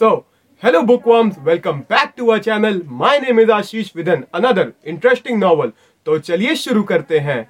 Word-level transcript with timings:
So, 0.00 0.26
hello 0.62 0.84
bookworms, 0.86 1.38
welcome 1.40 1.80
back 1.82 2.14
to 2.16 2.30
our 2.30 2.38
channel. 2.38 2.76
My 2.98 3.18
name 3.18 3.40
is 3.40 3.48
Ashish 3.48 3.92
with 3.96 4.08
an 4.08 4.20
another 4.32 4.66
interesting 4.92 5.40
novel. 5.40 5.70
तो 6.06 6.18
चलिए 6.18 6.54
शुरू 6.56 6.82
करते 6.90 7.18
हैं। 7.18 7.42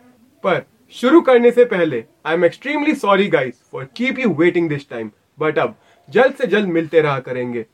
पर 0.45 0.63
शुरू 1.01 1.21
करने 1.21 1.51
से 1.51 1.65
पहले 1.73 2.03
I 2.27 2.35
am 2.35 2.45
extremely 2.45 2.95
sorry 2.95 3.27
guys 3.35 3.61
for 3.73 3.85
keep 3.97 4.19
you 4.19 4.31
waiting 4.39 4.69
this 4.69 4.89
time 4.91 5.11
but 5.39 5.59
अब 5.59 5.75
जल्द 6.09 6.35
से 6.35 6.47
जल्द 6.55 6.69
मिलते 6.77 7.01
रहा 7.01 7.19
करेंगे। 7.27 7.65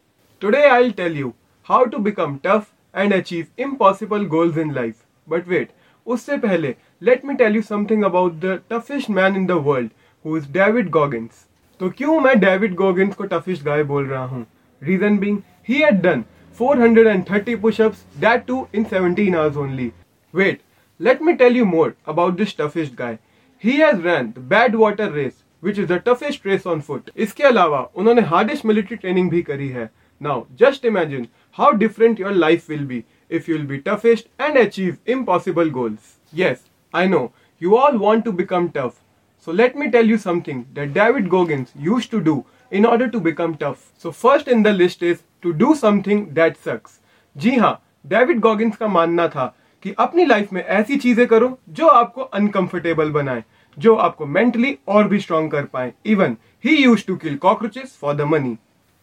Today 0.41 0.63
I 0.69 0.91
tell 1.01 1.17
you 1.19 1.33
how 1.69 1.85
to 1.93 1.99
become 2.09 2.37
tough 2.47 2.67
and 2.97 3.15
achieve 3.15 3.63
impossible 3.67 4.25
goals 4.35 4.59
in 4.59 4.72
life 4.75 4.97
but 5.29 5.49
wait 5.49 5.71
उससे 6.06 6.37
पहले 6.47 6.75
let 7.03 7.25
me 7.25 7.35
tell 7.45 7.56
you 7.56 7.63
something 7.69 8.03
about 8.04 8.41
the 8.45 8.59
toughest 8.72 9.11
man 9.21 9.37
in 9.37 9.47
the 9.47 9.61
world 9.69 9.91
who 10.25 10.37
is 10.37 10.51
David 10.59 10.91
Goggins 10.99 11.47
तो 11.81 11.91
क्यों 11.99 12.19
मैं 12.21 12.38
David 12.41 12.75
Goggins 12.75 13.15
को 13.15 13.25
toughest 13.27 13.65
guy 13.65 13.83
बोल 13.85 14.06
रहा 14.06 14.25
हूँ? 14.25 14.47
Reason 14.83 15.20
being, 15.20 15.44
he 15.63 15.81
had 15.81 16.02
done 16.02 16.26
430 16.54 17.55
push-ups, 17.58 18.04
that 18.20 18.48
too 18.48 18.68
in 18.73 18.86
17 18.86 19.36
hours 19.36 19.58
only. 19.58 19.94
Wait, 20.32 20.62
let 21.00 21.22
me 21.22 21.36
tell 21.38 21.52
you 21.52 21.66
more 21.66 21.96
about 22.05 22.38
this 22.38 22.54
toughest 22.54 22.96
guy. 22.96 23.20
He 23.58 23.80
has 23.80 24.02
ran 24.02 24.34
the 24.34 24.41
Badwater 24.41 25.14
race, 25.14 25.44
which 25.62 25.78
is 25.78 25.88
the 25.88 26.00
toughest 26.00 26.46
race 26.46 26.66
on 26.66 26.82
foot. 26.82 27.12
इसके 27.16 27.44
अलावा 27.44 27.80
उन्होंने 27.96 28.28
hardest 28.28 28.66
military 28.66 28.98
training 28.98 29.30
भी 29.30 29.41
करी 29.44 29.70
है. 29.70 29.90
Now, 30.22 30.48
just 30.55 30.84
imagine 30.84 31.28
how 31.52 31.72
different 31.72 32.20
your 32.20 32.32
life 32.32 32.68
will 32.68 32.86
be 32.86 33.05
if 33.30 33.48
you'll 33.48 33.70
be 33.72 33.80
toughest 33.80 34.28
and 34.38 34.58
achieve 34.58 34.98
impossible 35.05 35.70
goals. 35.70 36.18
Yes, 36.34 36.64
I 36.94 37.08
know, 37.08 37.32
you 37.59 37.78
all 37.78 37.98
want 37.98 38.26
to 38.26 38.32
become 38.32 38.70
tough. 38.70 39.02
So 39.38 39.54
let 39.54 39.76
me 39.76 39.90
tell 39.90 40.05
you 40.05 40.18
something 40.18 40.66
that 40.73 40.94
David 40.94 41.30
Goggins 41.30 41.72
used 41.76 42.12
to 42.12 42.22
do 42.22 42.46
in 42.73 42.87
order 42.87 43.09
to 43.09 43.21
become 43.21 43.55
tough 43.55 43.79
so 44.03 44.11
first 44.13 44.49
in 44.49 44.63
the 44.63 44.69
list 44.69 45.03
is 45.03 45.19
to 45.43 45.53
do 45.55 45.75
something 45.75 46.27
that 46.35 46.57
sucks 46.57 46.99
जी 47.37 47.57
हाँ 47.57 47.81
David 48.07 48.41
Goggins 48.41 48.77
का 48.77 48.89
मानना 48.89 49.29
था 49.29 49.55
कि 49.84 49.95
अपनी 49.98 50.25
life 50.25 50.53
में 50.53 50.62
ऐसी 50.62 50.97
चीज़ें 50.97 51.27
करो 51.27 51.59
जो 51.71 51.87
आपको 51.87 52.23
अनकंफर्टेबल 52.23 53.11
बनाए, 53.11 53.43
जो 53.77 53.95
आपको 53.97 54.27
मेंटली 54.27 54.77
और 54.89 55.09
भी 55.09 55.19
स्ट्रांग 55.21 55.51
कर 55.51 55.65
पाए. 55.65 55.93
Even 56.06 56.37
he 56.65 56.77
use 56.77 57.05
to 57.06 57.17
kill 57.17 57.37
cockroaches 57.37 57.97
for 58.01 58.15
the 58.17 58.21
money 58.21 58.56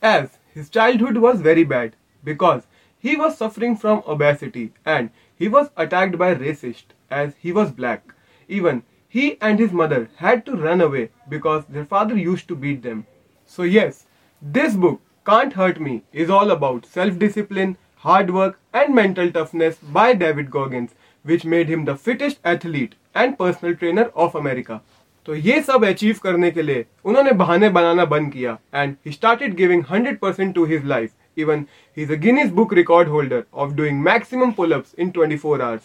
as 0.04 0.28
his 0.56 0.70
childhood 0.70 1.18
was 1.18 1.44
very 1.44 1.66
bad 1.66 1.92
because 2.24 2.62
he 3.04 3.16
was 3.16 3.34
suffering 3.34 3.76
from 3.78 4.02
obesity 4.08 4.70
and 4.88 5.10
he 5.40 5.48
was 5.48 5.68
attacked 5.78 6.16
by 6.16 6.34
racist 6.36 6.94
as 7.14 7.32
he 7.44 7.52
was 7.52 7.74
black 7.76 8.14
even 8.50 8.82
he 9.14 9.30
and 9.44 9.62
his 9.62 9.74
mother 9.74 10.08
had 10.22 10.42
to 10.44 10.56
run 10.58 10.82
away 10.82 11.08
because 11.30 11.64
their 11.74 11.84
father 11.92 12.18
use 12.18 12.48
to 12.48 12.56
beat 12.56 12.82
them 12.82 13.04
So, 13.52 13.64
yes, 13.64 14.06
this 14.42 14.76
book, 14.76 15.02
Can't 15.26 15.52
Hurt 15.52 15.82
Me, 15.82 16.04
is 16.14 16.30
all 16.30 16.52
about 16.52 16.86
self 16.86 17.20
discipline, 17.20 17.76
hard 17.98 18.30
work, 18.30 18.58
and 18.74 18.96
mental 18.96 19.30
toughness 19.30 19.76
by 19.98 20.14
David 20.14 20.50
Goggins, 20.50 20.96
which 21.26 21.44
made 21.44 21.68
him 21.68 21.84
the 21.84 21.98
fittest 21.98 22.40
athlete 22.46 22.96
and 23.14 23.38
personal 23.38 23.76
trainer 23.76 24.10
of 24.16 24.36
America. 24.36 24.80
तो 25.26 25.36
ये 25.36 25.60
सब 25.62 25.86
achieve 25.86 26.20
करने 26.24 26.52
के 26.52 26.62
लिए 26.62 26.86
उन्होंने 27.06 27.32
बहाने 27.42 27.70
बनाना 27.70 28.06
बंद 28.14 28.32
किया 28.34 28.58
and 28.76 28.96
he 29.06 29.12
started 29.12 29.56
giving 29.56 29.84
100% 29.86 30.54
to 30.56 30.66
his 30.66 30.86
life 30.86 31.12
even 31.40 31.66
he 31.98 32.04
is 32.04 32.12
a 32.14 32.16
Guinness 32.24 32.52
book 32.54 32.74
record 32.74 33.10
holder 33.10 33.44
of 33.54 33.74
doing 33.76 34.02
maximum 34.04 34.52
pullups 34.58 34.96
in 35.00 35.12
24 35.18 35.62
hours 35.62 35.82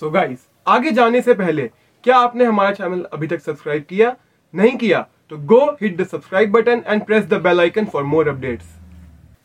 so 0.00 0.10
guys 0.10 0.46
आगे 0.76 0.90
जाने 1.00 1.22
से 1.22 1.34
पहले 1.34 1.70
क्या 2.04 2.18
आपने 2.18 2.44
हमारा 2.44 2.72
चैनल 2.72 3.06
अभी 3.12 3.26
तक 3.26 3.40
सब्सक्राइब 3.40 3.84
किया 3.88 4.16
नहीं 4.54 4.76
किया 4.78 5.06
तो 5.30 5.36
go 5.38 5.64
hit 5.80 5.96
the 5.96 6.04
subscribe 6.06 6.50
button 6.52 6.82
and 6.86 7.04
press 7.06 7.24
the 7.24 7.34
bell 7.34 7.60
icon 7.60 7.84
for 7.84 8.02
more 8.02 8.28
updates 8.28 8.66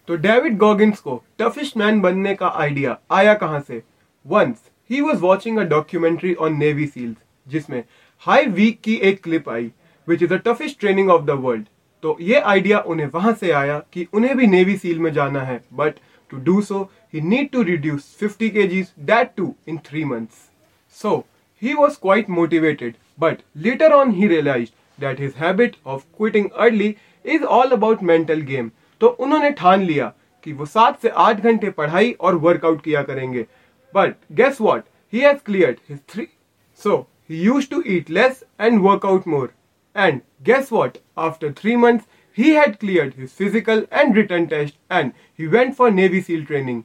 तो 0.08 0.16
डेविड 0.16 0.58
गॉगिन्स 0.58 1.00
को 1.00 1.24
टफिस्ट 1.40 1.78
मैन 1.78 2.02
बनने 2.02 2.36
का 2.36 2.48
आइडिया 2.48 2.98
आया 3.12 3.34
कहाँ 3.34 3.60
से? 3.60 3.82
Once 4.26 4.70
he 4.90 5.02
was 5.02 5.20
watching 5.22 5.60
a 5.60 5.64
documentary 5.64 6.34
on 6.34 6.58
navy 6.58 6.88
seals 6.88 7.18
जिसमें 7.48 7.84
हाई 8.20 8.46
वीक 8.46 8.80
की 8.82 8.96
एक 8.96 9.24
clip 9.24 9.50
I 9.50 9.72
which 10.08 10.24
is 10.24 10.34
the 10.34 10.42
toughest 10.46 10.80
training 10.80 11.10
of 11.10 11.24
the 11.24 11.30
world 11.30 11.66
तो 12.04 12.18
ये 12.22 12.40
आइडिया 12.40 12.80
उन्हें 12.80 13.08
वहाँ 13.08 13.34
से 13.34 13.52
आया 13.52 13.80
कि 13.94 14.08
उन्हें 14.14 14.38
भी 14.38 14.48
नेवी 14.48 14.78
सील 14.78 15.00
में 15.00 15.14
जाना 15.14 15.42
है 15.42 15.62
but 15.74 15.94
to 16.32 16.38
do 16.38 16.62
so 16.62 16.82
he 17.14 17.22
need 17.22 17.50
to 17.50 17.62
reduce 17.62 18.18
50 18.24 18.50
kgs, 18.50 18.88
that 19.08 19.36
too, 19.36 19.48
in 19.68 19.80
3 19.80 20.04
months. 20.06 20.42
So, 20.98 21.26
he 21.62 21.76
was 21.76 21.98
quite 21.98 22.30
motivated, 22.30 22.98
but 23.20 23.44
later 23.68 23.94
on 23.94 24.12
he 24.12 24.28
realized 24.28 24.74
that 25.00 25.20
his 25.20 25.34
habit 25.38 25.76
of 25.86 26.04
quitting 26.18 26.50
early 26.58 26.96
is 27.26 27.44
all 27.44 27.72
about 27.72 28.04
mental 28.04 28.42
game 28.44 28.70
तो 29.02 29.08
उन्होंने 29.08 29.52
ठान 29.52 29.84
लिया 29.84 30.14
कि 30.46 30.54
वो 30.54 30.66
सात 30.66 31.02
से 31.02 31.10
आठ 31.18 31.42
घंटे 31.42 31.70
पढ़ाई 31.70 32.12
और 32.12 32.36
वर्कआउट 32.38 32.84
किया 32.84 33.02
करेंगे। 33.04 33.46
But 33.94 34.16
guess 34.32 34.62
what 34.62 34.84
he 35.14 35.20
has 35.20 35.38
clear 35.46 35.78
his 35.90 36.00
three 36.10 36.28
so 36.80 36.98
he 37.30 37.42
use 37.42 37.70
to 37.70 37.84
eat 37.88 38.10
less 38.10 38.44
and 38.62 38.80
workout 38.82 39.28
more 39.28 39.54
and 39.96 40.20
guess 40.44 40.72
what 40.72 40.98
after 41.18 41.54
three 41.54 41.76
month 41.76 42.00
he 42.38 42.54
had 42.56 42.76
clear 42.76 43.14
his 43.18 43.30
physical 43.30 43.86
and 43.94 44.16
written 44.16 44.46
test 44.46 44.76
and 44.92 45.12
he 45.40 45.48
went 45.48 45.74
for 45.74 45.92
navy 45.92 46.22
seal 46.22 46.44
training 46.46 46.82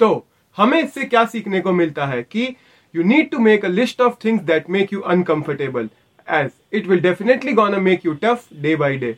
तो 0.00 0.26
हमें 0.58 0.82
इससे 0.82 1.04
क्या 1.04 1.24
सीखने 1.24 1.60
को 1.60 1.72
मिलता 1.72 2.06
है 2.06 2.22
कि 2.22 2.54
you 2.94 3.02
need 3.02 3.30
to 3.30 3.38
make 3.38 3.64
a 3.64 3.68
list 3.68 4.00
of 4.00 4.14
things 4.24 4.42
that 4.42 4.70
make 4.70 4.92
you 4.92 5.00
uncomfortable 5.06 5.88
as 6.26 6.50
it 6.70 6.86
will 6.86 7.00
definitely 7.00 7.52
gonna 7.52 7.80
make 7.80 8.04
you 8.04 8.14
tough 8.14 8.48
day 8.60 8.74
by 8.74 8.96
day. 8.96 9.16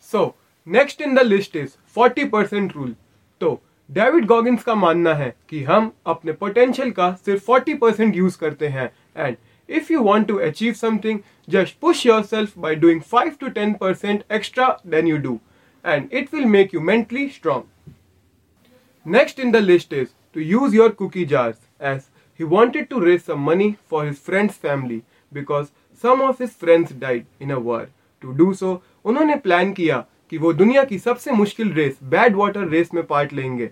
So, 0.00 0.34
next 0.66 1.00
in 1.00 1.14
the 1.14 1.24
list 1.24 1.56
is 1.56 1.76
40% 1.96 2.74
rule. 2.74 2.94
तो 3.40 3.60
डेविड 3.90 4.26
गॉगिन्स 4.26 4.62
का 4.62 4.74
मानना 4.74 5.14
है 5.14 5.34
कि 5.48 5.62
हम 5.64 5.92
अपने 6.06 6.32
potential 6.32 6.90
का 6.90 7.12
सिर्फ़ 7.24 7.50
40% 7.50 8.14
use 8.16 8.38
करते 8.38 8.68
हैं 8.68 8.90
and 9.16 9.36
if 9.68 9.90
you 9.90 10.02
want 10.02 10.28
to 10.28 10.38
achieve 10.40 10.76
something, 10.76 11.22
just 11.48 11.80
push 11.80 12.04
yourself 12.04 12.54
by 12.54 12.74
doing 12.74 13.00
5 13.00 13.38
to 13.38 13.50
10% 13.50 14.22
extra 14.28 14.78
than 14.84 15.06
you 15.06 15.18
do, 15.18 15.40
and 15.82 16.12
it 16.12 16.30
will 16.32 16.46
make 16.46 16.72
you 16.72 16.80
mentally 16.80 17.30
strong. 17.30 17.64
Next 19.04 19.38
in 19.38 19.52
the 19.52 19.62
list 19.62 19.92
is 19.92 20.12
to 20.34 20.40
use 20.40 20.74
your 20.74 20.90
cookie 20.90 21.24
jars, 21.24 21.56
as 21.80 22.10
he 22.34 22.44
wanted 22.44 22.90
to 22.90 23.00
raise 23.00 23.24
some 23.24 23.40
money 23.40 23.78
for 23.86 24.04
his 24.04 24.18
friend's 24.18 24.56
family 24.56 25.02
because 25.32 25.72
some 26.02 26.22
of 26.22 26.42
his 26.42 26.50
friends 26.50 26.92
died 26.98 27.24
in 27.42 27.50
a 27.52 27.56
war 27.58 27.88
to 28.22 28.32
do 28.32 28.52
so 28.54 28.80
उन्होंने 29.04 29.36
plan 29.36 29.72
किया 29.72 30.04
कि 30.30 30.38
वो 30.38 30.52
दुनिया 30.52 30.84
की 30.84 30.98
सबसे 30.98 31.32
मुश्किल 31.32 31.72
race 31.72 31.98
bad 32.04 32.36
water 32.36 32.68
race 32.68 32.94
में 32.94 33.02
part 33.06 33.32
लेंगे। 33.32 33.70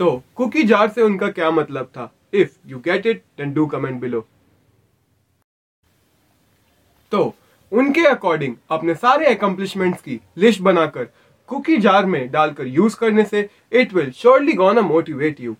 तो 0.00 0.22
कुकी 0.36 0.62
जार 0.62 0.88
से 0.88 1.02
उनका 1.02 1.28
क्या 1.30 1.50
मतलब 1.50 1.86
था? 1.86 2.12
If 2.34 2.56
you 2.66 2.78
get 2.78 3.06
it 3.06 3.22
then 3.38 3.52
do 3.54 3.66
comment 3.66 4.00
below 4.00 4.26
तो 7.12 7.34
उनके 7.72 8.04
अकॉर्डिंग 8.06 8.54
अपने 8.70 8.94
सारे 8.94 9.26
अकम्पलिशमेंट्स 9.26 10.02
की 10.02 10.20
लिस्ट 10.38 10.60
बनाकर 10.60 11.08
कुकी 11.48 11.76
जार 11.76 12.06
में 12.06 12.30
डालकर 12.30 12.66
यूज़ 12.66 12.96
करने 12.96 13.24
से 13.24 13.48
it 13.72 13.94
will 13.94 14.10
surely 14.10 14.52
gonna 14.52 14.80
motivate 14.80 15.40
you 15.40 15.56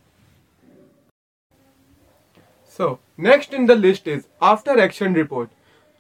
so 2.78 2.88
next 3.20 3.54
in 3.54 3.66
the 3.66 3.72
list 3.72 4.08
is 4.08 4.22
after 4.44 4.78
action 4.78 5.14
report 5.14 5.50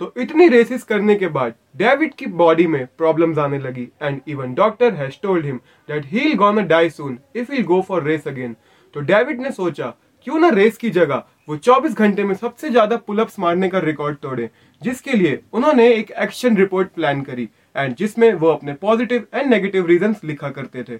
तो 0.00 0.12
इतनी 0.16 0.48
रेसिस 0.48 0.82
करने 0.82 1.14
के 1.14 1.28
बाद 1.36 1.54
डेविड 1.76 2.14
की 2.14 2.26
बॉडी 2.40 2.66
में 2.66 2.86
प्रॉब्लम्स 2.98 3.38
आने 3.38 3.58
लगी 3.58 3.88
and 4.02 4.20
even 4.28 4.54
doctor 4.54 4.94
has 4.94 5.14
told 5.22 5.46
him 5.46 5.60
that 5.88 6.06
he 6.06 6.20
will 6.20 6.34
gonna 6.36 6.62
die 6.64 6.90
soon 6.90 7.18
if 7.36 7.52
he 7.52 7.62
go 7.62 7.80
for 7.82 8.02
race 8.02 8.26
again 8.28 8.56
तो 8.94 9.00
डेविड 9.02 9.40
ने 9.40 9.50
सोचा, 9.50 9.86
क्यों 10.26 10.38
ना 10.38 10.48
रेस 10.48 10.76
की 10.76 10.90
जगह 10.90 11.22
वो 11.48 11.56
24 11.58 11.94
घंटे 11.94 12.24
में 12.24 12.34
सबसे 12.34 12.68
ज़्यादा 12.70 12.96
पुलअप्स 12.98 13.38
मारने 13.38 13.68
का 13.68 13.78
रिकॉर्ड 13.78 14.16
तोड़े, 14.18 14.48
जिसके 14.82 15.12
लिए 15.12 15.40
उन्होंने 15.52 15.88
एक 15.88 16.10
एक्शन 16.18 16.56
रिपोर्ट 16.56 16.88
प्लान 16.90 17.20
करी 17.22 17.48
एंड 17.76 17.94
जिसमें 17.96 18.32
वो 18.34 18.48
अपने 18.48 18.72
पॉजिटिव 18.74 19.26
एंड 19.34 19.50
नेगेटिव 19.50 19.86
रीजंस 19.86 20.20
लिखा 20.24 20.50
करते 20.50 20.84
थे। 20.84 20.94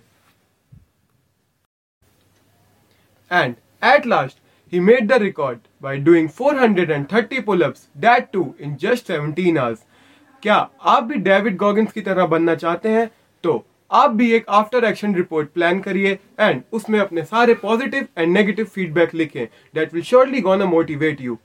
And 3.31 3.55
at 3.85 4.07
last 4.07 4.39
He 4.73 4.81
made 4.81 5.09
the 5.09 5.19
record 5.21 5.59
by 5.81 5.97
doing 5.97 6.29
430 6.29 7.41
pull-ups, 7.43 7.83
that 7.95 8.33
too 8.33 8.55
in 8.59 8.77
just 8.77 9.11
17 9.11 9.59
hours. 9.59 9.77
क्या 10.43 10.57
आप 10.85 11.03
भी 11.03 11.15
डेविड 11.27 11.57
गॉगिन्स 11.57 11.93
की 11.93 12.01
तरह 12.01 12.27
बनना 12.27 12.55
चाहते 12.55 12.89
हैं? 12.89 13.11
तो 13.45 13.65
आप 13.91 14.11
भी 14.11 14.31
एक 14.33 14.49
आफ्टर 14.59 14.85
एक्शन 14.85 15.15
रिपोर्ट 15.15 15.49
प्लान 15.55 15.81
करिए 15.81 16.19
एंड 16.41 16.63
उसमें 16.73 16.99
अपने 17.01 17.23
सारे 17.25 17.55
पॉजिटिव 17.55 18.07
एंड 18.19 18.33
नेगेटिव 18.33 18.65
फीडबैक 18.75 19.15
लिखें 19.15 19.45
that 19.75 19.95
will 19.95 20.03
surely 20.03 20.41
gonna 20.41 20.65
motivate 20.65 21.21
you 21.21 21.39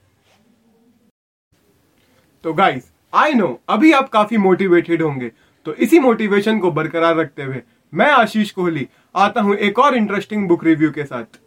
तो 2.43 2.53
गाइस 2.53 2.91
आई 3.13 3.33
नो 3.33 3.59
अभी 3.69 3.91
आप 3.91 4.09
काफ़ी 4.09 4.37
मोटिवेटेड 4.37 5.01
होंगे 5.01 5.31
तो 5.65 5.73
इसी 5.75 5.99
मोटिवेशन 5.99 6.59
को 6.59 6.71
बरकरार 6.71 7.15
रखते 7.15 7.43
हुए 7.43 7.61
मैं 7.93 8.09
आशीष 8.11 8.51
कोहली 8.51 8.87
आता 9.15 9.41
हूँ 9.41 9.55
एक 9.55 9.79
और 9.79 9.95
इंटरेस्टिंग 9.95 10.47
बुक 10.47 10.63
रिव्यू 10.63 10.91
के 10.91 11.03
साथ। 11.03 11.39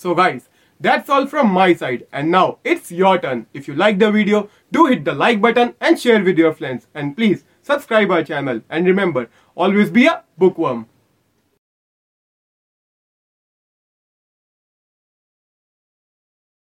So 0.00 0.14
guys, 0.14 0.48
that's 0.80 1.10
all 1.10 1.26
from 1.26 1.50
my 1.50 1.74
side. 1.74 2.06
And 2.10 2.30
now 2.30 2.56
it's 2.64 2.90
your 2.90 3.18
turn. 3.18 3.46
If 3.52 3.68
you 3.68 3.74
like 3.74 3.98
the 3.98 4.10
video, 4.10 4.48
do 4.72 4.86
hit 4.86 5.04
the 5.04 5.12
like 5.12 5.42
button 5.42 5.74
and 5.78 6.00
share 6.00 6.24
with 6.24 6.38
your 6.38 6.54
friends. 6.54 6.86
And 6.94 7.14
please 7.14 7.44
subscribe 7.60 8.10
our 8.10 8.24
channel. 8.24 8.62
And 8.70 8.86
remember 8.86 9.28
always 9.54 9.90
be 9.90 10.06
a 10.06 10.24
bookworm 10.38 10.86